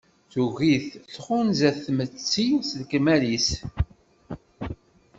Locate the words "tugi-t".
0.31-0.89